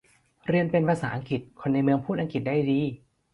[0.47, 2.81] เรียนเป็นภาษาอังกฤษ คนในเมืองพูดอังกฤษได้ดี